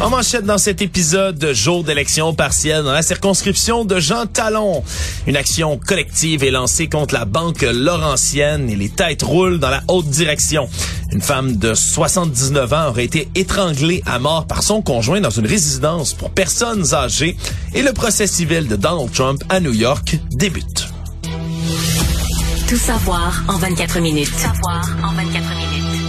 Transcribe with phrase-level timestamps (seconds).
[0.00, 4.82] En manchette dans cet épisode de jour d'élection partielle dans la circonscription de Jean Talon.
[5.26, 9.82] Une action collective est lancée contre la banque Laurentienne et les têtes roulent dans la
[9.88, 10.68] haute direction.
[11.12, 15.46] Une femme de 79 ans aurait été étranglée à mort par son conjoint dans une
[15.46, 17.36] résidence pour personnes âgées
[17.72, 20.88] et le procès civil de Donald Trump à New York débute.
[22.68, 24.30] Tout savoir en 24 minutes.
[24.30, 26.03] Tout savoir en 24 minutes.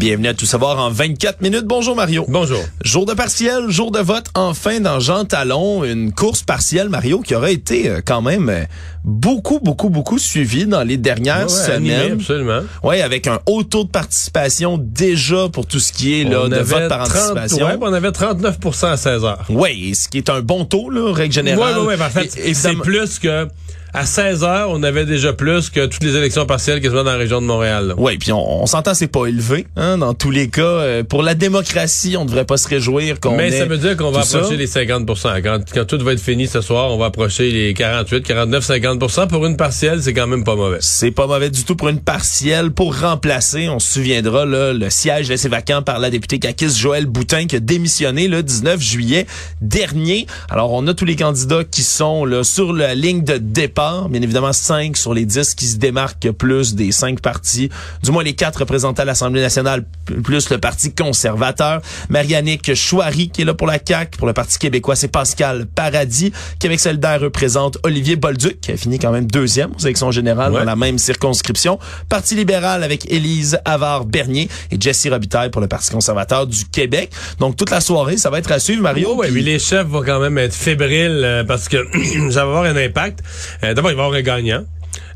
[0.00, 1.66] Bienvenue à Tout savoir en 24 minutes.
[1.66, 2.24] Bonjour Mario.
[2.26, 2.58] Bonjour.
[2.82, 7.34] Jour de partiel, jour de vote enfin dans Jean Talon, une course partielle Mario qui
[7.34, 8.64] aurait été euh, quand même euh,
[9.04, 11.90] beaucoup beaucoup beaucoup suivie dans les dernières Ouais, semaines.
[12.00, 12.60] animé, absolument.
[12.82, 16.48] Ouais, avec un haut taux de participation déjà pour tout ce qui est là On
[16.48, 17.66] de vote par 30 anticipation.
[17.66, 19.44] ouais, on avait 39 à 16 heures.
[19.50, 21.74] Oui, ce qui est un bon taux là, règle Oui, générale.
[21.78, 22.02] oui, oui.
[22.02, 23.46] En fait, Et- c'est plus que...
[23.92, 27.16] À 16 heures, on avait déjà plus que toutes les élections partielles quasiment dans la
[27.16, 27.94] région de Montréal.
[27.96, 31.22] Oui, puis on, on s'entend c'est pas élevé hein, dans tous les cas euh, pour
[31.24, 34.38] la démocratie, on devrait pas se réjouir qu'on Mais ça veut dire qu'on va ça.
[34.38, 35.06] approcher les 50
[35.42, 39.26] quand, quand tout va être fini ce soir, on va approcher les 48, 49, 50%
[39.26, 40.78] Pour une partielle, c'est quand même pas mauvais.
[40.80, 44.88] C'est pas mauvais du tout pour une partielle pour remplacer, on se souviendra, là, le
[44.90, 49.26] siège laissé vacant par la députée caquiste Joël Boutin qui a démissionné le 19 juillet
[49.60, 50.26] dernier.
[50.48, 53.79] Alors, on a tous les candidats qui sont là, sur la ligne de départ.
[54.10, 57.70] Bien évidemment, cinq sur les 10 qui se démarquent plus des cinq partis.
[58.02, 59.84] Du moins, les quatre représentés à l'Assemblée nationale,
[60.24, 61.80] plus le Parti conservateur.
[62.08, 64.18] Marianique Chouari qui est là pour la CAQ.
[64.18, 66.32] Pour le Parti québécois, c'est Pascal Paradis.
[66.58, 70.60] Québec solidaire représente Olivier Bolduc qui a fini quand même deuxième aux élections générales Ouais.
[70.60, 71.78] dans la même circonscription.
[72.08, 77.10] Parti libéral avec Élise Havard-Bernier et Jessie Robitaille pour le Parti conservateur du Québec.
[77.38, 79.14] Donc, toute la soirée, ça va être à suivre, Mario.
[79.16, 81.76] Oui, Puis- mais les chefs vont quand même être fébriles euh, parce que
[82.30, 83.20] ça va avoir un impact.
[83.64, 84.64] Euh, D'abord, il va y avoir un gagnant.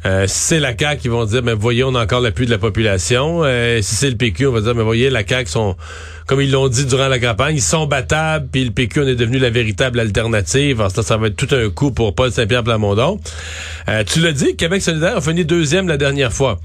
[0.06, 2.50] Euh, si c'est la CAQ, ils vont dire, mais voyez, on a encore l'appui de
[2.50, 3.42] la population.
[3.42, 5.76] Euh, si c'est le PQ, on va dire, mais voyez, la CAQ sont,
[6.26, 9.15] comme ils l'ont dit durant la campagne, ils sont battables, puis le PQ, on est
[9.15, 10.81] devenu la véritable alternative.
[10.81, 13.19] Alors, ça, ça va être tout un coup pour Paul Saint-Pierre Plamondon.
[13.88, 16.60] Euh, tu l'as dit, Québec solidaire a fini deuxième la dernière fois.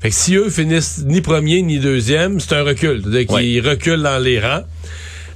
[0.00, 3.02] Fait que si eux finissent ni premier ni deuxième, c'est un recul.
[3.02, 4.64] C'est-à-dire qu'ils reculent dans les rangs.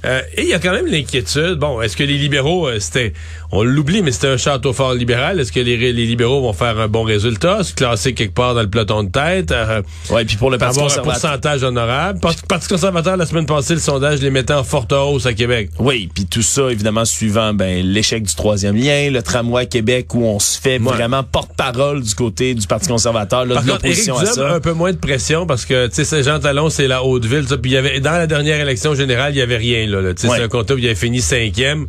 [0.05, 1.55] Euh, et il y a quand même l'inquiétude.
[1.55, 3.13] Bon, est-ce que les libéraux, euh, c'était,
[3.55, 5.39] on l'oublie, mais c'était un château fort libéral.
[5.39, 8.61] Est-ce que les, les libéraux vont faire un bon résultat, se classer quelque part dans
[8.61, 12.19] le peloton de tête, euh, Ouais, puis pour le Parti avoir un pourcentage honorable?
[12.19, 15.69] Parti conservateur, la semaine passée, le sondage les mettait en forte hausse à Québec.
[15.79, 20.25] Oui, puis tout ça, évidemment, suivant ben, l'échec du troisième lien, le tramway Québec, où
[20.25, 20.91] on se fait Ouais.
[20.93, 24.53] vraiment porte-parole du côté du Parti conservateur, là, Par de l'opposition à ça.
[24.53, 27.47] un peu moins de pression parce que, tu sais, Saint-Jean-Talon, c'est la Haute-Ville.
[27.47, 27.57] ça.
[27.57, 30.01] Puis il y avait, dans la dernière élection générale, il y avait rien, là.
[30.01, 30.13] là.
[30.13, 30.37] Tu sais, Ouais.
[30.37, 31.85] C'est un comté où il avait fini cinquième.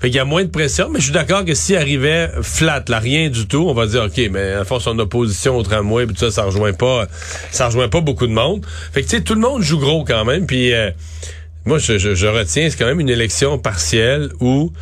[0.00, 2.84] Fait qu'il y a moins de pression, mais je suis d'accord que s'il arrivait flat,
[2.88, 6.06] là, rien du tout, on va dire, OK, mais en force, son opposition au tramway,
[6.06, 7.06] puis tout ça, ça rejoint pas,
[7.50, 8.64] ça rejoint pas beaucoup de monde.
[8.92, 10.90] Fait que, tu sais, tout le monde joue gros quand même, puis euh,
[11.64, 14.72] moi, je, je, je retiens, c'est quand même une élection partielle où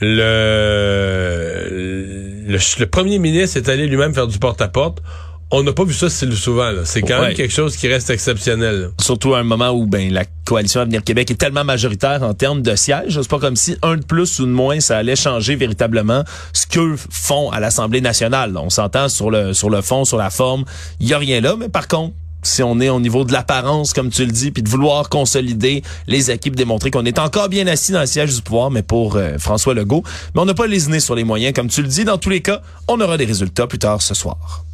[0.00, 1.68] le,
[2.48, 4.98] le, le premier ministre est allé lui-même faire du porte-à-porte.
[5.50, 6.70] On n'a pas vu ça si souvent.
[6.84, 7.28] C'est quand Ouais.
[7.28, 8.90] même quelque chose qui reste exceptionnel.
[9.00, 12.60] Surtout à un moment où ben la coalition Avenir Québec est tellement majoritaire en termes
[12.62, 15.54] de sièges, c'est pas comme si un de plus ou de moins ça allait changer
[15.54, 18.56] véritablement ce qu'eux font à l'Assemblée nationale.
[18.56, 20.64] On s'entend sur le sur le fond, sur la forme,
[20.98, 23.94] il y a rien là, mais par contre si on est au niveau de l'apparence,
[23.94, 27.66] comme tu le dis, puis de vouloir consolider les équipes, démontrer qu'on est encore bien
[27.66, 30.02] assis dans le siège du pouvoir, mais pour euh, François Legault.
[30.34, 31.54] Mais on n'a pas lésiné sur les moyens.
[31.54, 34.12] Comme tu le dis, dans tous les cas, on aura des résultats plus tard ce
[34.12, 34.66] soir.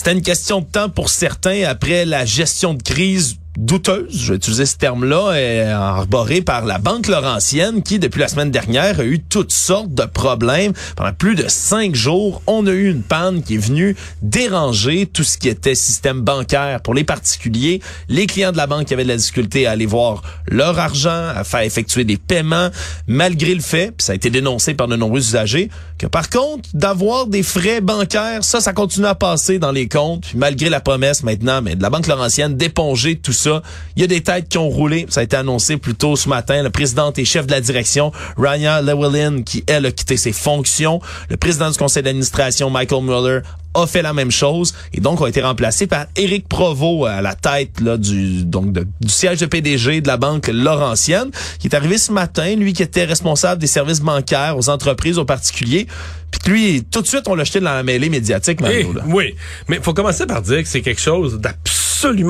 [0.00, 4.36] C'était une question de temps pour certains après la gestion de crise douteuse, je vais
[4.36, 9.04] utiliser ce terme-là, euh, arborée par la Banque Laurentienne qui, depuis la semaine dernière, a
[9.04, 10.72] eu toutes sortes de problèmes.
[10.96, 15.24] Pendant plus de cinq jours, on a eu une panne qui est venue déranger tout
[15.24, 17.80] ce qui était système bancaire pour les particuliers.
[18.08, 21.28] Les clients de la banque qui avaient de la difficulté à aller voir leur argent,
[21.34, 22.68] à faire effectuer des paiements,
[23.08, 26.68] malgré le fait, puis ça a été dénoncé par de nombreux usagers, que par contre,
[26.72, 30.80] d'avoir des frais bancaires, ça, ça continue à passer dans les comptes, puis malgré la
[30.80, 33.62] promesse maintenant, mais de la Banque Laurentienne d'éponger tout ça,
[33.96, 35.06] il y a des têtes qui ont roulé.
[35.08, 36.62] Ça a été annoncé plus tôt ce matin.
[36.62, 41.00] Le président et chef de la direction, Ryan Llewellyn, qui, elle, a quitté ses fonctions.
[41.28, 43.40] Le président du conseil d'administration, Michael Mueller,
[43.74, 47.36] a fait la même chose et donc a été remplacé par Éric Provost à la
[47.36, 51.74] tête là, du donc de- du siège de PDG de la banque Laurentienne, qui est
[51.76, 55.86] arrivé ce matin, lui qui était responsable des services bancaires aux entreprises, aux particuliers.
[56.32, 58.92] Puis lui, tout de suite, on l'a jeté dans la mêlée médiatique, Mario.
[58.96, 59.34] Eh, oui,
[59.68, 61.79] mais faut commencer par dire que c'est quelque chose d'absolument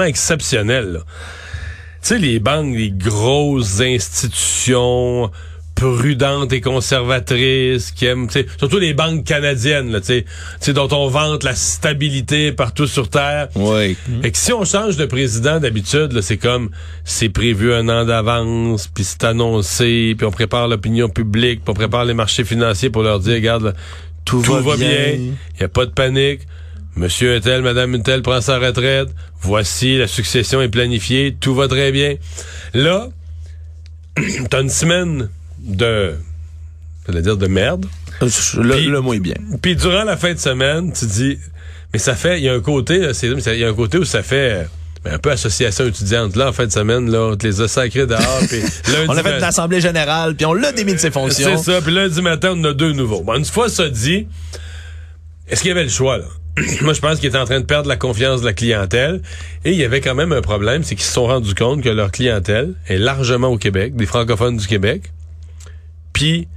[0.06, 0.92] exceptionnel.
[0.92, 1.00] là.
[2.02, 5.30] Tu sais, les banques, les grosses institutions
[5.74, 10.30] prudentes et conservatrices qui aiment, tu sais, surtout les banques canadiennes, là, tu sais, tu
[10.60, 13.48] sais, dont on vante la stabilité partout sur Terre.
[13.54, 13.96] Oui.
[14.22, 16.70] Et que si on change de président d'habitude, c'est comme
[17.04, 21.74] c'est prévu un an d'avance, puis c'est annoncé, puis on prépare l'opinion publique, puis on
[21.74, 23.72] prépare les marchés financiers pour leur dire, regarde, là,
[24.26, 26.40] Tout, tout va bien, il n'y a pas de panique.
[26.96, 29.08] Monsieur un tel, madame une telle prend sa retraite.
[29.42, 32.16] Voici, la succession est planifiée, tout va très bien.
[32.74, 33.08] Là,
[34.50, 35.28] t'as une semaine
[35.58, 36.14] de,
[37.08, 37.86] dire de merde.
[38.20, 39.36] Le, Puis- le mot est bien.
[39.62, 41.38] Puis durant la fin de semaine, tu dis,
[41.92, 44.22] mais ça fait, il y a un côté, il y a un côté où ça
[44.22, 44.64] fait euh,
[45.04, 46.36] ben, un peu association étudiante.
[46.36, 48.40] Là, en fin de semaine, là, on te les a sacrés dehors.
[48.48, 48.60] puis
[49.08, 51.56] On a fait une assemblée générale, puis on l'a démis de ses fonctions.
[51.56, 51.80] c'est ça.
[51.80, 53.22] Puis lundi matin, on en a deux nouveaux.
[53.22, 54.26] Bon, une fois ça dit,
[55.48, 56.24] est-ce qu'il y avait le choix, là?
[56.82, 59.22] Moi, je pense qu'ils étaient en train de perdre la confiance de la clientèle.
[59.64, 61.88] Et il y avait quand même un problème, c'est qu'ils se sont rendus compte que
[61.88, 65.10] leur clientèle est largement au Québec, des francophones du Québec.
[66.12, 66.48] Puis,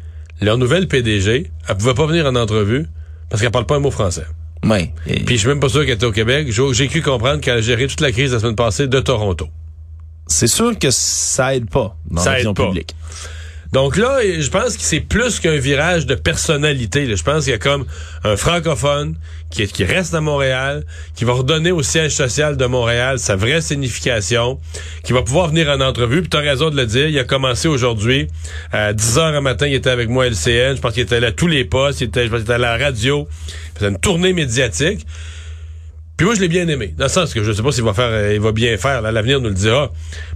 [0.41, 2.85] leur nouvelle PDG, elle pouvait pas venir en entrevue
[3.29, 4.25] parce qu'elle parle pas un mot français.
[4.63, 4.91] Oui.
[5.07, 6.47] Et- Puis, je suis même pas sûr qu'elle était au Québec.
[6.71, 9.47] J'ai cru comprendre qu'elle a géré toute la crise la semaine passée de Toronto.
[10.27, 12.65] c'est sûr que ça aide pas dans Ça l'opinion aide pas.
[12.67, 12.95] publique.
[13.73, 17.13] Donc là, je pense que c'est plus qu'un virage de personnalité.
[17.15, 17.85] Je pense qu'il y a comme
[18.23, 19.15] un francophone
[19.49, 20.83] qui, est- qui reste à Montréal,
[21.15, 24.59] qui va redonner au siège social de Montréal sa vraie signification,
[25.03, 26.21] qui va pouvoir venir en entrevue.
[26.21, 28.27] Puis tu as raison de le dire, il a commencé aujourd'hui.
[28.71, 30.75] À 10 heures un matin, il était avec moi à LCN.
[30.75, 32.01] Je pense qu'il était là à tous les postes.
[32.01, 33.27] Il était, je pense qu'il était à la radio.
[33.75, 35.05] Il faisait une tournée médiatique.
[36.15, 36.93] Puis moi, je l'ai bien aimé.
[36.97, 39.01] Dans le sens que je sais pas s'il va faire, euh, il va bien faire.
[39.01, 39.91] là, L'avenir nous le dira.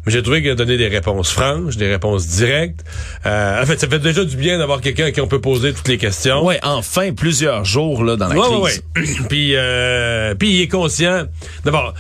[0.06, 2.84] Mais j'ai trouvé qu'il a donné des réponses franches, des réponses directes.
[3.28, 5.74] Euh, en fait, ça fait déjà du bien d'avoir quelqu'un à qui on peut poser
[5.74, 6.44] toutes les questions.
[6.44, 8.84] Ouais, enfin, plusieurs jours là, dans la Ouais, crise.
[8.96, 11.26] ouais, puis, euh, puis il est conscient.
[11.64, 11.94] D'abord,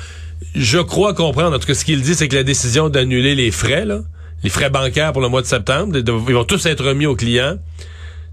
[0.55, 1.55] je crois comprendre.
[1.55, 3.99] En tout cas, ce qu'il dit, c'est que la décision d'annuler les frais, là,
[4.43, 7.57] les frais bancaires pour le mois de septembre, ils vont tous être remis aux clients.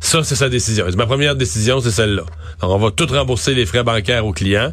[0.01, 0.87] Ça, c'est sa décision.
[0.97, 2.23] Ma première décision, c'est celle-là.
[2.63, 4.73] Donc, on va tout rembourser les frais bancaires aux clients.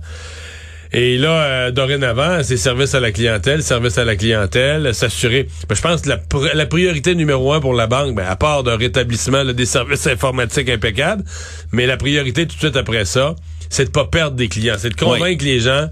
[0.93, 5.47] Et là, euh, dorénavant, c'est service à la clientèle, service à la clientèle, s'assurer.
[5.69, 8.35] Ben, je pense que la, pr- la priorité numéro un pour la banque, ben, à
[8.35, 11.23] part de rétablissement là, des services informatiques impeccables,
[11.71, 13.35] mais la priorité tout de suite après ça,
[13.69, 15.87] c'est de pas perdre des clients, c'est de convaincre les gens,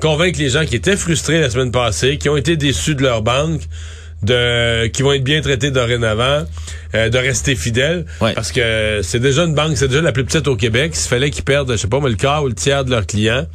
[0.00, 3.20] convaincre les gens qui étaient frustrés la semaine passée, qui ont été déçus de leur
[3.20, 3.60] banque,
[4.22, 6.44] de qui vont être bien traités dorénavant,
[6.94, 8.32] euh, de rester fidèles, Ouais.
[8.32, 10.96] parce que c'est déjà une banque, c'est déjà la plus petite au Québec.
[10.96, 13.06] S'il fallait qu'ils perdent, je sais pas, moi, le quart ou le tiers de leurs
[13.06, 13.46] clients,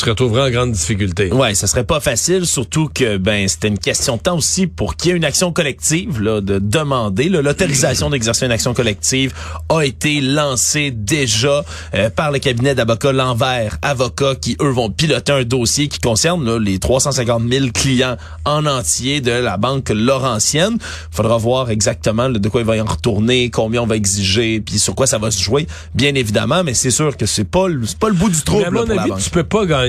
[0.00, 1.32] se retrouveraient en grande difficulté.
[1.32, 4.96] Ouais, ça serait pas facile, surtout que ben c'était une question de temps aussi pour
[4.96, 7.28] qu'il y ait une action collective là, de demander.
[7.28, 9.32] L'autorisation d'exercer une action collective
[9.68, 11.64] a été lancée déjà
[11.94, 16.44] euh, par le cabinet d'avocats L'Envers Avocats qui eux vont piloter un dossier qui concerne
[16.44, 20.78] là, les 350 000 clients en entier de la banque Laurentienne.
[21.10, 24.60] Faudra voir exactement là, de quoi il va y en retourner, combien on va exiger,
[24.60, 26.64] puis sur quoi ça va se jouer, bien évidemment.
[26.64, 27.66] Mais c'est sûr que c'est pas
[28.00, 29.20] pas le bout du Mais trouble à mon avis, banque.
[29.20, 29.87] tu peux pas gagner.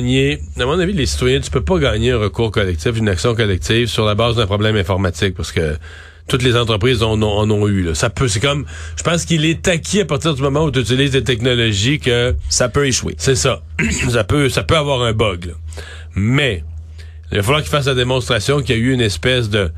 [0.59, 3.87] À mon avis, les citoyens, tu peux pas gagner un recours collectif, une action collective
[3.87, 5.77] sur la base d'un problème informatique, parce que
[6.27, 7.81] toutes les entreprises en ont, en ont eu.
[7.81, 7.95] Là.
[7.95, 8.65] Ça peut, c'est comme,
[8.95, 12.35] je pense qu'il est acquis à partir du moment où tu utilises des technologies que
[12.49, 13.15] Ça peut échouer.
[13.17, 13.61] c'est ça.
[14.09, 15.45] ça peut, ça peut avoir un bug.
[15.47, 15.53] là.
[16.15, 16.63] Mais
[17.31, 19.71] il va falloir qu'il fasse la démonstration qu'il y a eu une espèce de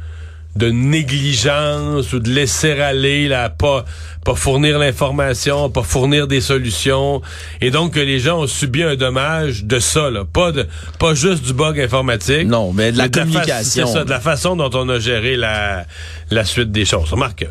[0.56, 3.86] de négligence ou de laisser aller là, pas
[4.24, 7.22] pas fournir l'information, pas fournir des solutions,
[7.60, 10.68] et donc que les gens ont subi un dommage de ça, là, pas de
[11.00, 12.48] pas juste du bug informatique.
[12.48, 13.88] Non, mais de la mais communication.
[13.88, 15.86] C'est ça, de la façon dont on a géré la
[16.30, 17.12] la suite des choses.
[17.12, 17.46] Remarque.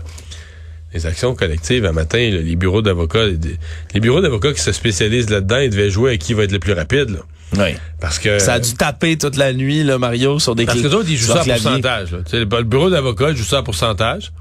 [0.93, 3.39] Les actions collectives, un matin, là, les bureaux d'avocats, les,
[3.95, 6.59] les bureaux d'avocats qui se spécialisent là-dedans, ils devaient jouer à qui va être le
[6.59, 7.11] plus rapide.
[7.11, 7.21] Là.
[7.59, 7.75] Oui.
[8.01, 10.83] Parce que Ça a dû taper toute la nuit, là, Mario, sur des parce que
[10.83, 12.13] clés- d'autres, ils jouent ça à pourcentage.
[12.13, 12.19] Là.
[12.25, 14.33] Tu sais, Le, bureau d'avocat joue ça à pourcentage.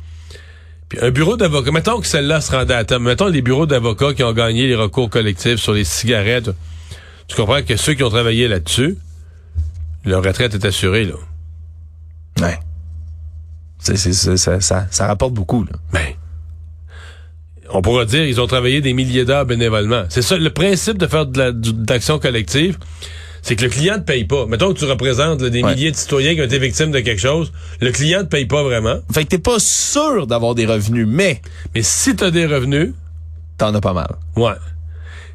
[0.90, 3.04] Puis un bureau d'avocat, mettons que celle-là se rendait à terme.
[3.04, 6.50] Mettons les bureaux d'avocats qui ont gagné les recours collectifs sur les cigarettes.
[7.28, 8.98] Tu comprends que ceux qui ont travaillé là-dessus,
[10.06, 11.06] leur retraite est assurée.
[11.06, 11.14] Là.
[12.42, 12.60] Ouais.
[13.80, 13.98] C'est-
[14.38, 15.72] ça, ça, ça rapporte beaucoup, là.
[15.94, 16.06] Ben,
[17.74, 20.04] on pourra dire ils ont travaillé des milliers d'heures bénévolement.
[20.10, 22.78] C'est ça, le principe de faire de la- du- d'action collective,
[23.42, 24.46] c'est que le client ne paye pas.
[24.48, 25.74] Mettons que tu représentes là, des Ouais.
[25.74, 28.64] milliers de citoyens qui ont été victimes de quelque chose, le client ne paye pas
[28.64, 28.96] vraiment.
[29.14, 31.42] Fait que t'es pas sûr d'avoir des revenus, mais
[31.76, 32.94] Mais si tu as des revenus,
[33.58, 34.10] t'en as pas mal.
[34.36, 34.54] ouais.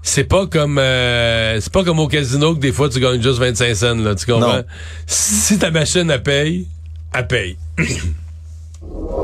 [0.06, 3.38] c'est pas comme euh, c'est pas comme au casino que des fois tu gagnes juste
[3.38, 4.58] 25 cents là, tu comprends?
[4.58, 4.64] Non.
[5.06, 6.66] Si ta machine elle paye,
[7.14, 7.56] elle paye.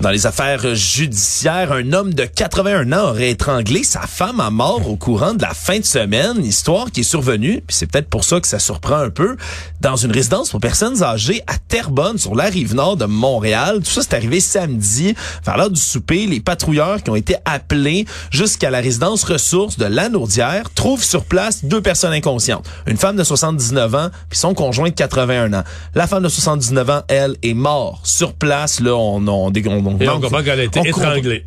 [0.00, 4.90] Dans les affaires judiciaires, un homme de 81 ans aurait étranglé sa femme à mort
[4.90, 6.44] au courant de la fin de semaine.
[6.44, 9.38] Histoire qui est survenue, puis c'est peut-être pour ça que ça surprend un peu,
[9.80, 13.78] dans une résidence pour personnes âgées à Terrebonne, sur la rive nord de Montréal.
[13.78, 16.26] Tout ça, c'est arrivé samedi, vers l'heure du souper.
[16.26, 21.64] Les patrouilleurs qui ont été appelés jusqu'à la résidence ressources de Lanaudière trouvent sur place
[21.64, 22.68] deux personnes inconscientes.
[22.86, 25.64] Une femme de 79 ans, puis son conjoint de 81 ans.
[25.94, 28.80] La femme de 79 ans, elle, est morte sur place.
[28.80, 31.44] Là, on, on, on, on, Et qu'elle a été étranglée.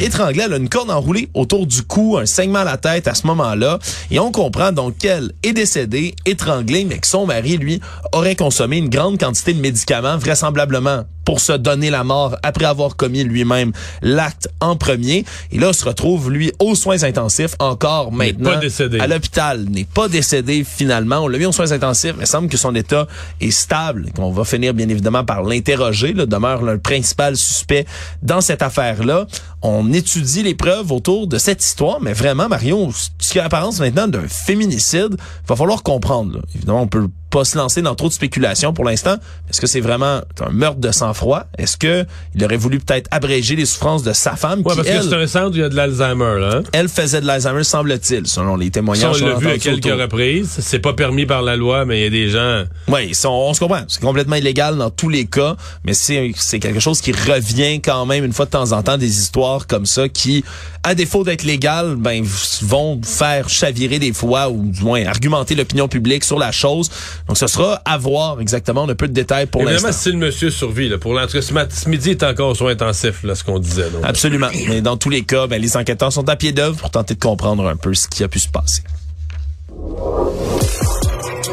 [0.00, 3.14] Étranglée, elle a une corde enroulée autour du cou, un saignement à la tête à
[3.14, 3.78] ce moment-là.
[4.10, 7.80] Et on comprend donc qu'elle est décédée, étranglée, mais que son mari, lui,
[8.12, 12.96] aurait consommé une grande quantité de médicaments, vraisemblablement pour se donner la mort après avoir
[12.96, 15.26] commis lui-même l'acte en premier.
[15.52, 18.98] Et là, on se retrouve, lui, aux soins intensifs, encore N'est maintenant pas décédé.
[19.00, 19.64] à l'hôpital.
[19.68, 21.18] N'est pas décédé finalement.
[21.18, 23.06] On l'a mis aux soins intensifs, mais il semble que son état
[23.40, 26.12] est stable, qu'on va finir bien évidemment par l'interroger.
[26.14, 27.84] Là, demeure le principal suspect
[28.22, 29.26] dans cette affaire-là.
[29.62, 33.80] On étudie les preuves autour de cette histoire, mais vraiment, Marion, ce qui a apparence
[33.80, 35.16] maintenant d'un féminicide,
[35.48, 36.34] va falloir comprendre.
[36.34, 36.40] là.
[36.54, 39.16] Évidemment, on peut pas se lancer dans trop de spéculations pour l'instant.
[39.50, 41.44] Est-ce que c'est vraiment un meurtre de sang-froid?
[41.58, 44.88] Est-ce que il aurait voulu peut-être abréger les souffrances de sa femme Ouais, qui, parce
[44.88, 46.56] que elle, c'est un centre où il y a de l'Alzheimer, là.
[46.56, 46.62] hein?
[46.72, 49.22] elle faisait de l'Alzheimer, semble-t-il, selon les Ça, témoignages.
[49.22, 49.98] on l'a vu à quelques autour.
[50.00, 50.56] reprises.
[50.60, 52.64] C'est pas permis par la loi, mais il y a des gens.
[52.88, 53.82] Oui, on, on se comprend.
[53.88, 58.06] C'est complètement illégal dans tous les cas, mais c'est c'est quelque chose qui revient quand
[58.06, 60.42] même une fois de temps en temps des histoires comme ça qui,
[60.86, 62.24] à défaut d'être légales, ben
[62.62, 66.90] vont faire chavirer des fois ou du moins argumenter l'opinion publique sur la chose.
[67.26, 68.84] Donc ce sera à voir exactement.
[68.84, 70.02] On a peu de détails pour Évidemment, l'instant.
[70.02, 71.52] si le monsieur survit, là, pour l'en- en tout cas, ce,
[71.82, 73.90] ce midi est encore aux soins intensifs, là, ce qu'on disait.
[73.90, 74.02] donc.
[74.04, 74.48] Absolument.
[74.68, 77.20] Mais dans tous les cas, ben, les enquêteurs sont à pied d'œuvre pour tenter de
[77.20, 78.82] comprendre un peu ce qui a pu se passer.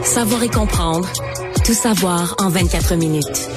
[0.03, 1.07] Savoir et comprendre.
[1.65, 3.49] Tout savoir en 24 minutes.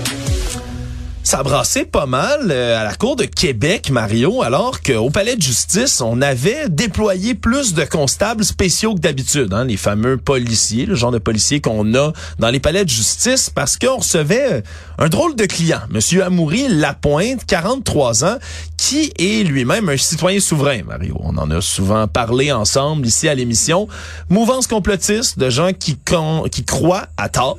[1.27, 5.35] Ça a brassé pas mal euh, à la Cour de Québec, Mario, alors qu'au Palais
[5.35, 10.87] de justice, on avait déployé plus de constables spéciaux que d'habitude, hein, les fameux policiers,
[10.87, 14.61] le genre de policiers qu'on a dans les palais de justice, parce qu'on recevait euh,
[14.99, 18.37] un drôle de client, Monsieur Amoury Lapointe, 43 ans,
[18.77, 21.17] qui est lui-même un citoyen souverain, Mario.
[21.25, 23.89] On en a souvent parlé ensemble ici à l'émission.
[24.29, 25.99] Mouvance complotiste de gens qui,
[26.53, 27.59] qui croient, à tort,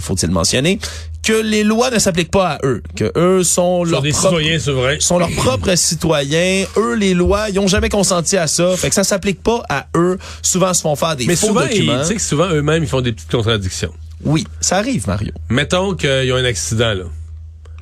[0.00, 0.78] faut-il mentionner,
[1.22, 4.58] que les lois ne s'appliquent pas à eux, que eux sont leurs des propres citoyens
[4.58, 4.96] souverains.
[5.00, 6.64] sont leurs propres citoyens.
[6.76, 8.76] Eux, les lois, ils ont jamais consenti à ça.
[8.76, 10.18] Fait que ça s'applique pas à eux.
[10.42, 12.08] Souvent, ils se font faire des Mais faux souvent, ils- documents.
[12.08, 13.92] que souvent, eux-mêmes, ils font des petites contradictions.
[14.24, 15.32] Oui, ça arrive, Mario.
[15.48, 17.04] Mettons qu'ils ont un accident, là.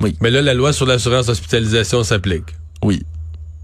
[0.01, 0.15] Oui.
[0.21, 2.45] Mais là, la loi sur l'assurance hospitalisation s'applique.
[2.83, 3.01] Oui.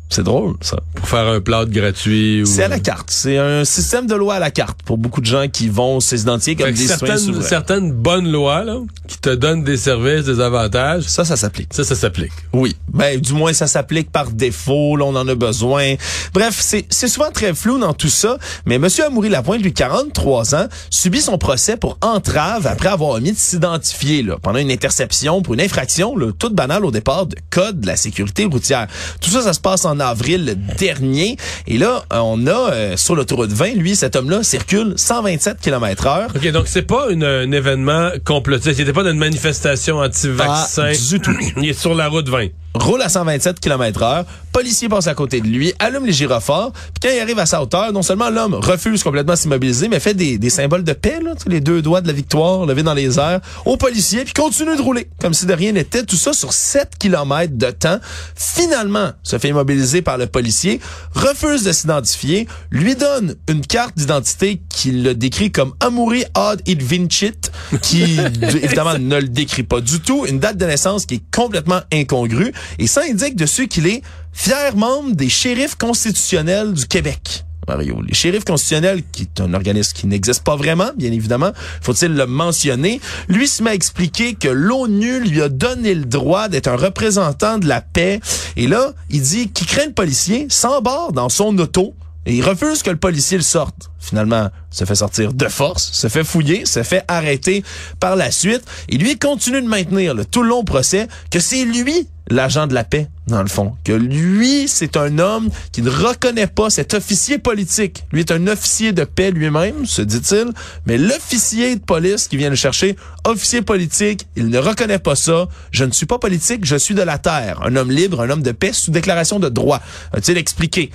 [0.10, 0.78] C'est drôle, ça.
[0.96, 2.46] Pour faire un plâtre gratuit ou...
[2.46, 3.10] C'est à la carte.
[3.12, 6.56] C'est un système de loi à la carte pour beaucoup de gens qui vont s'identifier
[6.56, 11.26] comme des certaines, certaines bonnes lois, là, qui te donnent des services, des avantages, Ça,
[11.26, 11.74] ça s'applique.
[11.74, 12.32] ça, ça s'applique.
[12.54, 12.76] Oui.
[12.88, 14.96] Ben, du moins, ça s'applique par défaut.
[14.96, 15.96] Là, on en a besoin.
[16.34, 18.38] Bref, c'est c'est souvent très flou dans tout ça.
[18.66, 23.34] Mais Monsieur Amoury Lapointe, lui, 43 ans, subit son procès pour entrave après avoir omis
[23.34, 27.36] de s'identifier là, pendant une interception pour une infraction là, toute banale au départ de
[27.50, 28.88] code de la sécurité routière.
[29.22, 31.38] Tout ça, ça se passe en avril dernier.
[31.68, 36.27] Et là, on a euh, sur l'autoroute 20, lui, cet homme-là circule 127 km heure.
[36.36, 38.77] OK, donc c'est pas une- un événement complotiste.
[38.80, 40.92] Il n'était pas dans une manifestation anti-vaccin.
[41.10, 41.36] Du tout.
[41.58, 42.48] Il est sur la route 20.
[42.77, 47.01] Roule à 127 km heure, policier passe à côté de lui, allume les gyrophares, puis
[47.01, 50.13] quand il arrive à sa hauteur, non seulement l'homme refuse complètement de s'immobiliser, mais fait
[50.13, 53.19] des, des symboles de paix, là, les deux doigts de la victoire levés dans les
[53.19, 56.53] airs, au policier, puis continue de rouler, comme si de rien n'était, tout ça sur
[56.53, 58.00] 7 km de temps.
[58.36, 60.79] Finalement, se fait immobiliser par le policier,
[61.13, 66.84] refuse de s'identifier, lui donne une carte d'identité qui le décrit comme Amouri Ad Il
[66.84, 68.17] Vincit, qui
[68.62, 72.53] évidemment ne le décrit pas du tout, une date de naissance qui est complètement incongrue,
[72.79, 74.01] et ça indique dessus qu'il est
[74.33, 77.43] fier membre des shérifs constitutionnels du Québec.
[77.67, 78.01] Mario.
[78.01, 82.25] Les shérifs constitutionnels, qui est un organisme qui n'existe pas vraiment, bien évidemment, faut-il le
[82.25, 86.77] mentionner, lui se met à expliquer que l'ONU lui a donné le droit d'être un
[86.77, 88.21] représentant de la paix.
[88.55, 91.93] Et là, il dit qu'il craint le policier, s'embarque dans son auto,
[92.25, 93.89] et il refuse que le policier le sorte.
[94.00, 97.63] Finalement, se fait sortir de force, se fait fouiller, se fait arrêter
[98.00, 98.63] par la suite.
[98.89, 102.74] Et lui, continue de maintenir le tout le long procès que c'est lui l'agent de
[102.74, 103.75] la paix, dans le fond.
[103.84, 108.03] Que lui, c'est un homme qui ne reconnaît pas cet officier politique.
[108.12, 110.48] Lui est un officier de paix lui-même, se dit-il,
[110.86, 115.48] mais l'officier de police qui vient le chercher, officier politique, il ne reconnaît pas ça.
[115.72, 117.62] Je ne suis pas politique, je suis de la terre.
[117.63, 119.81] Un homme libre, un homme de paix sous déclaration de droit.
[120.13, 120.91] A-t-il expliqué?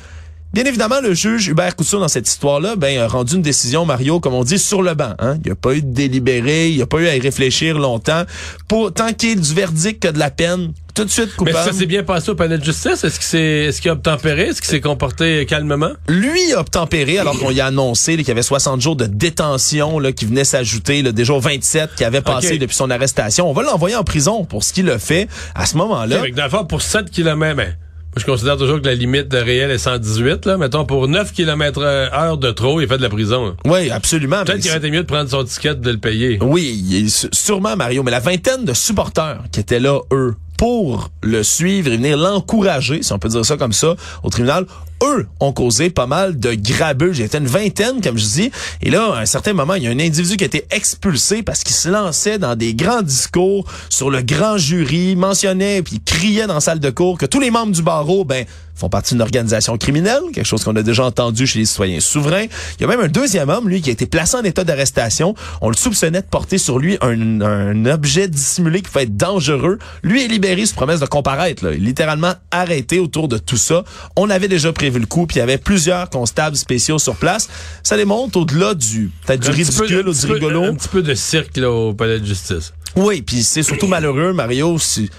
[0.52, 4.20] Bien évidemment, le juge Hubert Couture, dans cette histoire-là, ben, a rendu une décision, Mario,
[4.20, 5.14] comme on dit, sur le banc.
[5.18, 5.36] Hein?
[5.38, 7.78] Il n'y a pas eu de délibéré, il n'y a pas eu à y réfléchir
[7.78, 8.24] longtemps.
[8.68, 11.56] Pour, tant qu'il y ait du verdict que de la peine, tout de suite coupable.
[11.56, 13.02] Mais ça s'est bien passé au palais de justice?
[13.02, 14.42] Est-ce qu'il s'est, est-ce qu'il a obtempéré?
[14.48, 15.92] Est-ce qu'il s'est comporté calmement?
[16.06, 19.98] Lui a obtempéré alors qu'on y a annoncé qu'il y avait 60 jours de détention
[19.98, 22.58] là, qui venaient s'ajouter déjà aux 27 qui avaient passé Okay.
[22.58, 23.48] depuis son arrestation.
[23.48, 26.18] On va l'envoyer en prison pour ce qu'il a fait à ce moment-là.
[26.18, 27.64] Avec dans le fond, pour 7 km, ben, moi,
[28.16, 30.56] je considère toujours que la limite de réel est 118, là.
[30.58, 33.46] Mettons, pour 9 km heure de trop, il fait de la prison.
[33.46, 33.52] là.
[33.64, 34.44] Oui, absolument.
[34.44, 36.38] Peut-être qu'il aurait été mieux de prendre son ticket de le payer.
[36.42, 41.90] Oui, sûrement Mario, mais la vingtaine de supporters qui étaient là, eux, pour le suivre
[41.90, 44.66] et venir l'encourager, si on peut dire ça comme ça, au tribunal,
[45.02, 48.50] eux ont causé pas mal de y était une vingtaine, comme je dis.
[48.82, 51.42] Et là, à un certain moment, il y a un individu qui a été expulsé
[51.42, 56.46] parce qu'il se lançait dans des grands discours sur le grand jury, mentionnait puis criait
[56.46, 58.44] dans la salle de cours que tous les membres du barreau, ben,
[58.74, 62.46] font partie d'une organisation criminelle, quelque chose qu'on a déjà entendu chez les citoyens souverains.
[62.78, 65.34] Il y a même un deuxième homme, lui, qui a été placé en état d'arrestation.
[65.60, 69.78] On le soupçonnait de porter sur lui un, objet dissimulé qui peut être dangereux.
[70.02, 71.64] Lui est libéré sous promesse de comparaître.
[71.64, 71.72] Là.
[71.72, 73.84] Littéralement arrêté autour de tout ça.
[74.16, 77.48] On avait déjà prévu le coup, puis il y avait plusieurs constables spéciaux sur place.
[77.82, 80.64] Ça démontre au-delà du peut-être du peu- ridicule un ou du peu- rigolo.
[80.64, 82.72] Un petit peu de cirque, là, au palais de justice.
[82.96, 84.78] Oui, puis c'est surtout malheureux, Mario.
[84.78, 85.10] si-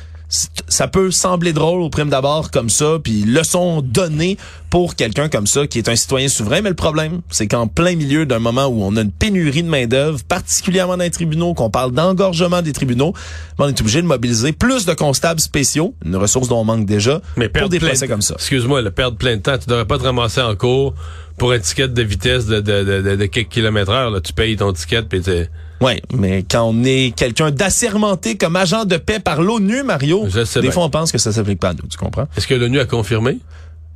[0.67, 4.37] ça peut sembler drôle au prime d'abord comme ça, puis leçon donnée
[4.71, 6.61] pour quelqu'un comme ça qui est un citoyen souverain.
[6.61, 9.69] Mais le problème, c'est qu'en plein milieu d'un moment où on a une pénurie de
[9.69, 13.13] main d'œuvre, particulièrement dans les tribunaux, qu'on parle d'engorgement des tribunaux,
[13.59, 17.21] on est obligé de mobiliser plus de constables spéciaux, une ressource dont on manque déjà,
[17.37, 18.33] Mais pour des procès de- comme ça.
[18.35, 19.57] Excuse-moi, le perdre plein de temps.
[19.59, 20.95] Tu devrais pas te ramasser en cours
[21.43, 24.09] pour un ticket de vitesse de, de, de, de, de quelques kilomètres heure.
[24.11, 24.21] Là.
[24.21, 25.49] Tu payes ton ticket, puis t'es...
[25.81, 30.45] Ouais, mais quand on est quelqu'un d'assermenté comme agent de paix par l'ONU, Mario, Je
[30.45, 30.71] sais des bien.
[30.71, 32.29] fois on pense que ça s'applique pas à nous, tu comprends?
[32.37, 33.39] Est-ce que l'ONU a confirmé?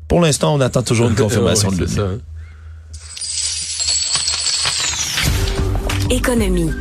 [0.10, 1.94] Pour l'instant, on attend toujours une confirmation Ouais, de l'ONU.
[1.96, 2.18] ça, hein.
[6.10, 6.72] Économie.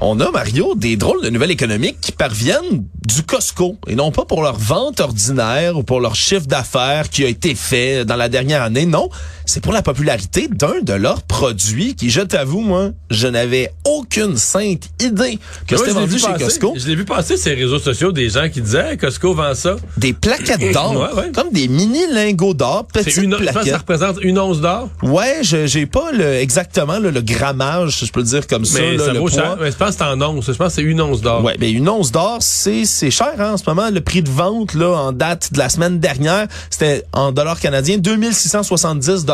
[0.00, 4.26] On a, Mario, des drôles de nouvelles économiques qui parviennent du Costco et non pas
[4.26, 8.28] pour leur vente ordinaire ou pour leur chiffre d'affaires qui a été fait dans la
[8.28, 8.84] dernière année.
[8.84, 9.08] Non,
[9.46, 14.36] c'est pour la popularité d'un de leurs produits qui, je t'avoue, moi, je n'avais aucune
[14.36, 16.44] sainte idée que c'était vendu chez passer.
[16.44, 16.74] Costco.
[16.76, 19.76] Je l'ai vu passer ces réseaux sociaux des gens qui disaient Hey, Costco vend ça.
[19.96, 21.32] Des plaquettes d'or, Ouais, ouais.
[21.32, 23.72] comme des mini lingots d'or, petites une, je pense que plaquettes.
[23.72, 24.88] ça représente une once d'or.
[25.02, 28.80] Ouais, je j'ai pas le, exactement le grammage, si je peux le dire comme ça.
[28.80, 29.56] Mais ça vaut cher.
[29.60, 30.44] Mais je pense que c'est en once.
[30.46, 31.42] Je pense que c'est une once d'or.
[31.44, 33.88] Ouais, ben une once d'or, c'est c'est cher hein, en ce moment.
[33.90, 37.98] Le prix de vente là en date de la semaine dernière, c'était en dollars canadiens
[37.98, 39.24] 2670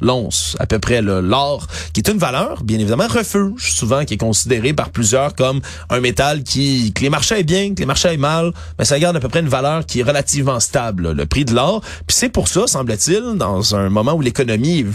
[0.00, 4.18] l'once à peu près l'or qui est une valeur bien évidemment refuge souvent qui est
[4.18, 8.14] considéré par plusieurs comme un métal qui que les marchés aient bien que les marchés
[8.14, 11.26] aient mal mais ça garde à peu près une valeur qui est relativement stable le
[11.26, 11.80] prix de l'or.
[12.06, 14.86] Puis c'est pour ça semble-t-il dans un moment où l'économie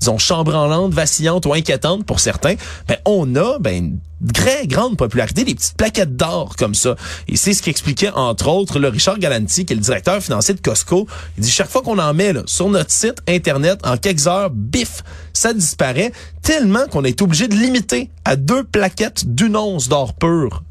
[0.00, 2.54] disons, chambranlante, vacillante ou inquiétante pour certains,
[2.88, 6.96] ben, on a, ben, une très grande popularité, des petites plaquettes d'or comme ça.
[7.28, 10.60] Et c'est ce qu'expliquait, entre autres, le Richard Galanti, qui est le directeur financier de
[10.60, 11.06] Costco.
[11.36, 15.02] Il dit, chaque fois qu'on en met, sur notre site Internet, en quelques heures, bif,
[15.32, 20.62] ça disparaît tellement qu'on est obligé de limiter à deux plaquettes d'une once d'or pur.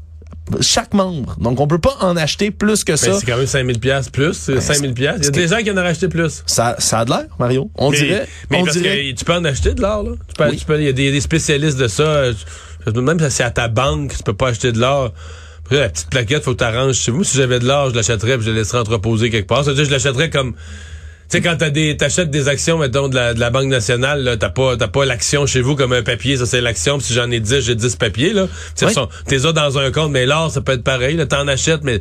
[0.60, 1.36] Chaque membre.
[1.40, 3.08] Donc, on peut pas en acheter plus que ça.
[3.10, 4.32] Ben, c'est quand même 5000 pièces plus.
[4.34, 5.16] C'est 5000 pièces.
[5.18, 6.42] Il y a des gens qui en ont racheté plus.
[6.46, 7.70] Ça, ça a de l'air, Mario.
[7.74, 8.28] On mais, dirait.
[8.50, 9.12] Mais on parce dirait.
[9.12, 10.10] que tu peux en acheter de l'or, là.
[10.28, 10.56] Tu peux, Oui.
[10.56, 12.26] tu peux- il y a des, des spécialistes de ça.
[12.94, 15.12] Même si c'est à ta banque, tu peux pas acheter de l'or.
[15.64, 17.24] Après, la petite plaquette, faut que tu arranges chez vous.
[17.24, 19.64] Si j'avais de l'or, je l'achèterais puis je le laisserais entreposer quelque part.
[19.64, 20.54] C'est-à-dire, je l'achèterais comme,
[21.28, 24.22] tu sais, quand t'as des, t'achètes des actions, mettons, de la, de la Banque nationale,
[24.22, 27.06] là, t'as pas, t'as pas l'action chez vous comme un papier, ça c'est l'action, puis
[27.08, 28.46] si j'en ai 10, j'ai 10 papiers, là.
[28.76, 28.92] Tu Oui.
[29.26, 32.00] t'es dans un compte, mais l'or, ça peut être pareil, là, t'en achètes, mais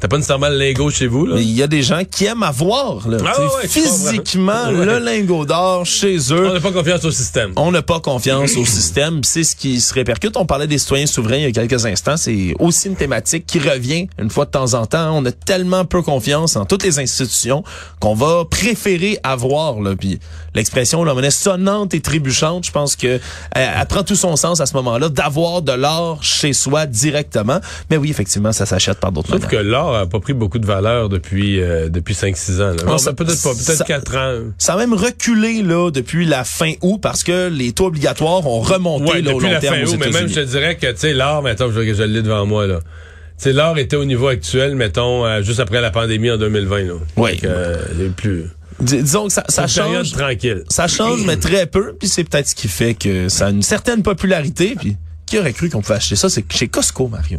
[0.00, 1.36] t'as pas nécessairement le lingot chez vous, là?
[1.36, 4.66] Mais il y a des gens qui aiment avoir là, Ah ouais, physiquement.
[4.68, 4.84] Ouais.
[4.84, 6.52] le lingot d'or chez On eux.
[6.54, 7.52] n'a pas confiance au système.
[7.56, 9.22] On n'a pas confiance au système.
[9.24, 10.36] C'est ce qui se répercute.
[10.36, 12.16] On parlait des citoyens souverains il y a quelques instants.
[12.16, 15.16] C'est aussi une thématique qui revient une fois de temps en temps.
[15.16, 17.62] On a tellement peu confiance en toutes les institutions
[18.00, 19.80] qu'on va préférer avoir.
[19.80, 19.94] Là.
[19.96, 20.18] Puis
[20.54, 23.18] l'expression la monnaie sonnante et trébuchante, je pense que euh,
[23.54, 27.60] elle prend tout son sens à ce moment-là d'avoir de l'or chez soi directement.
[27.90, 29.50] Mais oui, effectivement, ça s'achète par d'autres Sauf manières.
[29.60, 32.70] que l'or a pas pris beaucoup de valeur depuis euh, depuis 5-6 ans.
[32.76, 32.84] Là.
[32.86, 34.38] Non, ça- peut-être pas, peut-être ça- 4 ans.
[34.58, 38.60] Ça a même reculé là depuis la fin août parce que les taux obligatoires ont
[38.60, 40.40] remonté Ouais, là, au depuis long la terme fin aux août, mais même je te
[40.40, 42.80] dirais que tu sais l'or, mettons, je, je l'ai devant moi là.
[43.36, 46.82] sais, l'or était au niveau actuel, mettons, euh, juste après la pandémie en 2020.
[46.84, 46.92] Là.
[47.16, 47.32] Oui.
[47.32, 48.44] Donc, euh, il plus.
[48.80, 50.12] Dis- disons que ça, ça change.
[50.12, 50.64] tranquille.
[50.68, 51.94] Ça change, mais très peu.
[51.98, 54.74] Puis c'est peut-être ce qui fait que ça a une certaine popularité.
[54.78, 56.28] Puis qui aurait cru qu'on pouvait acheter ça?
[56.28, 57.38] C'est chez Costco, Mario?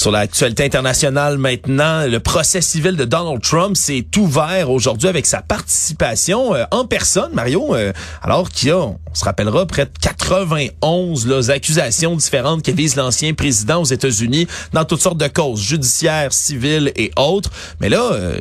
[0.00, 5.42] Sur l'actualité internationale maintenant, le procès civil de Donald Trump s'est ouvert aujourd'hui avec sa
[5.42, 9.90] participation euh, en personne, Mario, euh, alors qu'il y a, on se rappellera, près de
[10.00, 15.60] 91 là, accusations différentes qui visent l'ancien président aux États-Unis dans toutes sortes de causes,
[15.60, 17.50] judiciaires, civiles et autres.
[17.82, 18.40] Mais là, euh,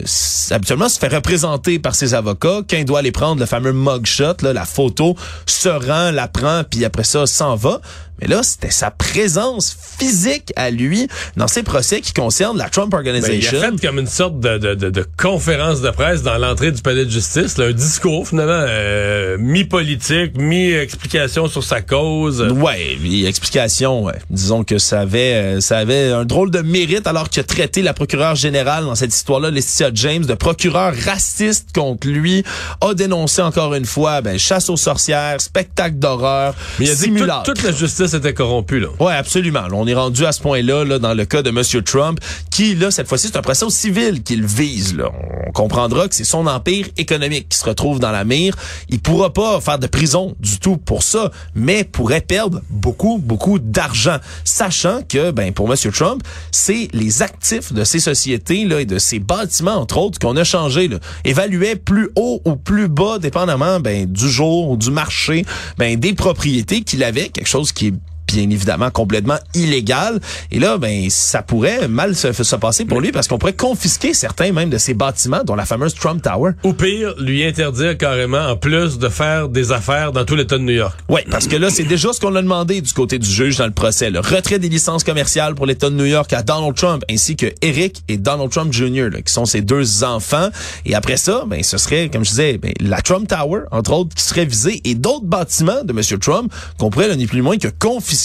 [0.51, 2.61] habituellement, se fait représenter par ses avocats.
[2.71, 6.85] Il doit aller prendre le fameux mugshot, là, la photo, se rend, la prend, puis
[6.85, 7.81] après ça, s'en va.
[8.21, 12.91] Mais là, c'était sa présence physique à lui dans ces procès qui concernent la Trump
[12.91, 13.59] Ben, il a Organization.
[13.59, 17.05] fait comme une sorte de, de, de, de conférence de presse dans l'entrée du palais
[17.05, 22.41] de justice, là, un discours finalement euh, mi-politique, mi-explication sur sa cause.
[22.41, 24.19] Ouais, explication, ouais.
[24.29, 27.81] Disons que ça avait, euh, ça avait un drôle de mérite alors qu'il a traité
[27.81, 32.43] la procureure générale dans cette histoire-là, Laetitia James, de procureur raciste contre lui,
[32.81, 37.11] a dénoncé encore une fois, ben, chasse aux sorcières, spectacle d'horreur, Mais il a dit
[37.13, 38.79] que toute la justice était corrompue.
[38.79, 38.87] Là.
[38.99, 39.63] Ouais, absolument.
[39.71, 42.19] On est rendu à ce point-là là, dans le cas de Monsieur Trump,
[42.51, 44.95] qui là cette fois-ci c'est un procès au civil qu'il vise.
[44.95, 45.11] Là.
[45.47, 48.55] On comprendra que c'est son empire économique qui se retrouve dans la mire.
[48.89, 53.59] Il pourra pas faire de prison du tout pour ça, mais pourrait perdre beaucoup, beaucoup
[53.59, 58.85] d'argent, sachant que ben pour Monsieur Trump, c'est les actifs de ces sociétés là et
[58.85, 63.19] de ces bâtiments entre autres qu'on a changé, là, évaluaient plus haut ou plus bas,
[63.19, 65.45] dépendamment ben du jour ou du marché,
[65.77, 67.93] ben des propriétés qu'il avait, quelque chose qui est
[68.31, 70.19] bien évidemment complètement illégal.
[70.51, 74.13] Et là, ben, ça pourrait mal se, se passer pour lui parce qu'on pourrait confisquer
[74.13, 76.51] certains même de ces bâtiments, dont la fameuse Trump Tower.
[76.63, 80.63] Ou pire, lui interdire carrément, en plus de faire des affaires dans tout l'État de
[80.63, 80.97] New York.
[81.09, 83.65] Oui, parce que là, c'est déjà ce qu'on a demandé du côté du juge dans
[83.65, 84.09] le procès.
[84.09, 87.47] Le retrait des licences commerciales pour l'État de New York à Donald Trump, ainsi que
[87.61, 90.49] Eric et Donald Trump Jr., là, qui sont ses deux enfants.
[90.85, 94.15] Et après ça, ben, ce serait, comme je disais, ben, la Trump Tower, entre autres,
[94.15, 96.19] qui serait visée, et d'autres bâtiments de M.
[96.19, 98.18] Trump qu'on pourrait, là, ni plus ni moins, que confisquer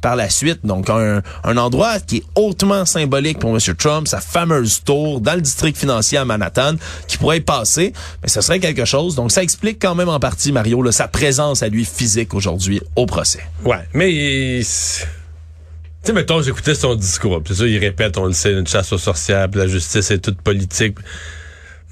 [0.00, 0.60] par la suite.
[0.64, 1.22] Donc, un,
[1.56, 3.58] endroit qui est hautement symbolique pour M.
[3.76, 6.74] Trump, sa fameuse tour dans le district financier à Manhattan,
[7.06, 7.92] qui pourrait passer.
[8.22, 9.14] Mais ce serait quelque chose.
[9.14, 13.06] Donc, ça explique quand même en partie, Mario, sa présence à lui physique aujourd'hui au
[13.06, 13.40] procès.
[13.64, 14.60] Ouais, mais...
[16.02, 17.42] Tu sais, mettons, j'écoutais son discours.
[17.46, 20.18] C'est ça, il répète, on le sait, une chasse aux sorcières, puis la justice est
[20.18, 20.96] toute politique.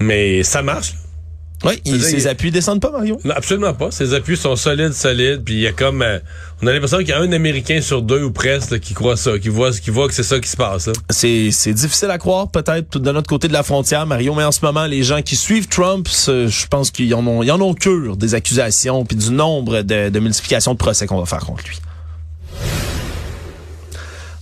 [0.00, 0.94] Mais ça marche.
[1.64, 3.18] Oui, il- ses il- appuis descendent pas, Mario?
[3.24, 3.90] Non, absolument pas.
[3.90, 5.42] Ses appuis sont solides, solides.
[5.44, 6.02] Puis il y a comme...
[6.02, 6.20] euh,
[6.62, 9.16] on a l'impression qu'il y a un Américain sur deux ou presque là, qui croit
[9.16, 10.88] ça, qui voit, qui voit que c'est ça qui se passe.
[11.10, 14.52] C'est c'est difficile à croire, peut-être, de notre côté de la frontière, Mario, mais en
[14.52, 17.74] ce moment, les gens qui suivent Trump, je pense qu'ils en ont, ils en ont
[17.74, 21.64] cure des accusations puis du nombre de, de multiplications de procès qu'on va faire contre
[21.66, 21.78] lui.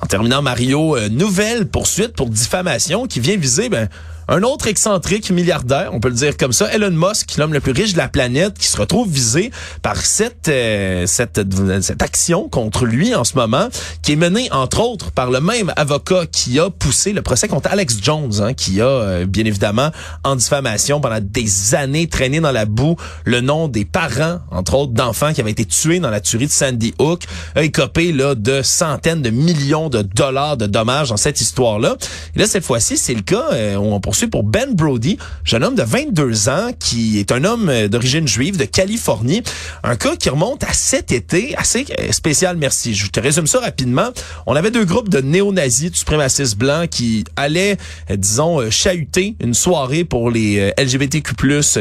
[0.01, 3.89] En terminant, Mario, euh, nouvelle poursuite pour diffamation qui vient viser ben,
[4.29, 7.73] un autre excentrique milliardaire, on peut le dire comme ça, Elon Musk, l'homme le plus
[7.73, 9.51] riche de la planète, qui se retrouve visé
[9.83, 11.41] par cette, euh, cette,
[11.81, 13.69] cette action contre lui en ce moment,
[14.03, 17.71] qui est menée entre autres par le même avocat qui a poussé le procès contre
[17.71, 19.91] Alex Jones, hein, qui a euh, bien évidemment
[20.25, 24.93] en diffamation pendant des années traîné dans la boue le nom des parents, entre autres
[24.93, 27.23] d'enfants qui avaient été tués dans la tuerie de Sandy Hook,
[27.55, 31.97] a écopé là de centaines de millions de dollars de dommages dans cette histoire-là.
[32.35, 35.83] Et là, cette fois-ci, c'est le cas euh, on pour Ben Brody, jeune homme de
[35.83, 39.43] 22 ans qui est un homme euh, d'origine juive de Californie.
[39.83, 42.95] Un cas qui remonte à cet été, assez euh, spécial, merci.
[42.95, 44.09] Je te résume ça rapidement.
[44.47, 47.77] On avait deux groupes de néo-nazis, de suprémacistes blancs qui allaient,
[48.11, 51.35] euh, disons, chahuter une soirée pour les LGBTQ+,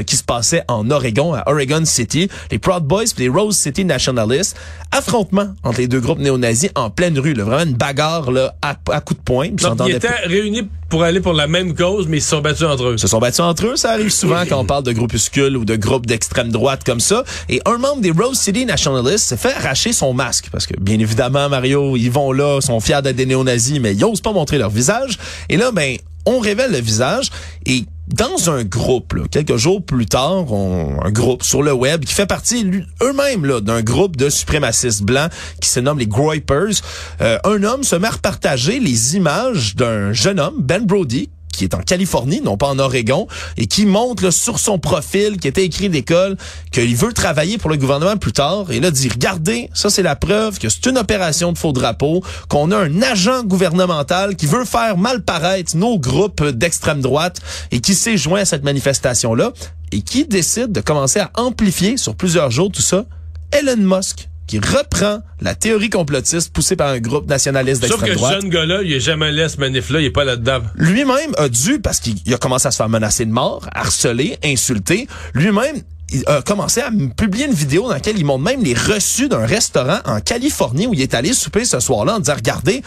[0.06, 2.28] qui se passait en Oregon, à Oregon City.
[2.52, 4.58] Les Proud Boys et les Rose City Nationalists.
[4.92, 7.34] Affrontement entre les deux groupes néo-nazis en pleine rue.
[7.34, 9.50] Là, vraiment une bagarre là, à, à coups de poing.
[9.86, 12.94] Ils étaient réunis pour aller pour la même cause, mais se sont battus entre eux.
[12.94, 13.76] Ils se sont battus entre eux.
[13.76, 17.24] Ça arrive souvent quand on parle de groupuscules ou de groupes d'extrême droite comme ça.
[17.50, 20.50] Et un membre des Rose City Nationalists s'est fait arracher son masque.
[20.52, 24.04] Parce que, bien évidemment, Mario, ils vont là, sont fiers d'être des néo-nazis, mais ils
[24.04, 25.18] osent pas montrer leur visage.
[25.50, 27.30] Et là, ben, on révèle le visage
[27.66, 32.06] et dans un groupe, là, quelques jours plus tard, on- un groupe sur le web
[32.06, 32.64] qui fait partie
[33.02, 36.82] eux-mêmes là, d'un groupe de suprémacistes blancs qui se nomme les Groypers,
[37.22, 41.64] euh, un homme se met à repartager les images d'un jeune homme, Ben Brody, qui
[41.64, 45.64] est en Californie, non pas en Oregon, et qui montre sur son profil, qui était
[45.64, 46.38] écrit d'école,
[46.72, 48.72] qu'il veut travailler pour le gouvernement plus tard.
[48.72, 52.24] Et là, dit, regardez, ça c'est la preuve que c'est une opération de faux drapeau,
[52.50, 57.42] qu'on a un agent gouvernemental qui veut faire mal paraître nos groupes d'extrême droite
[57.72, 59.52] et qui s'est joint à cette manifestation-là.
[59.92, 63.06] Et qui décide de commencer à amplifier sur plusieurs jours tout ça?
[63.52, 68.18] Elon Musk qui reprend la théorie complotiste poussée par un groupe nationaliste Sauf d'extrême que
[68.18, 68.36] droite.
[68.36, 70.62] ce jeune gars-là, il est jamais allé à ce manif-là, il est pas là-dedans.
[70.76, 75.08] Lui-même a dû, parce qu'il a commencé à se faire menacer de mort, harceler, insulter,
[75.34, 75.82] lui-même
[76.28, 80.00] a commencé à publier une vidéo dans laquelle il montre même les reçus d'un restaurant
[80.06, 82.82] en Californie où il est allé souper ce soir-là en disant, regardez,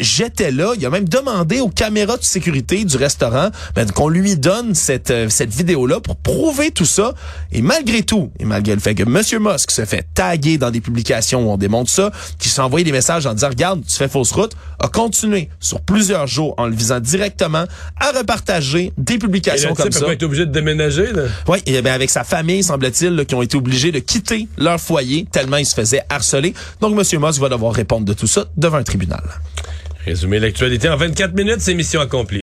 [0.00, 0.72] j'étais là.
[0.76, 5.10] Il a même demandé aux caméras de sécurité du restaurant ben, qu'on lui donne cette,
[5.10, 7.14] euh, cette vidéo-là pour prouver tout ça.
[7.52, 9.42] Et malgré tout, et malgré le fait que M.
[9.42, 12.92] Musk se fait taguer dans des publications où on démontre ça, qui s'est envoyé des
[12.92, 16.74] messages en disant, regarde, tu fais fausse route, a continué sur plusieurs jours en le
[16.74, 17.64] visant directement
[18.00, 20.04] à repartager des Et publications le comme type ça.
[20.04, 21.22] a pas été obligé de déménager, là?
[21.48, 25.26] Oui, et ben avec sa famille, semble-t-il, qui ont été obligés de quitter leur foyer
[25.30, 26.54] tellement ils se faisaient harceler.
[26.80, 27.20] Donc, M.
[27.20, 29.22] Musk va devoir répondre de tout ça devant un tribunal.
[30.06, 32.40] Résumer l'actualité en 24 minutes, c'est mission accomplie.